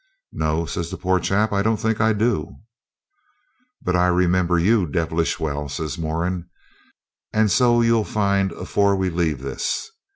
[0.31, 2.55] 'No,' says the poor chap, 'I don't think I do.'
[3.83, 6.49] 'But I remember you devilish well,' says Moran;
[7.31, 9.91] 'and so you'll find afore we leave this.'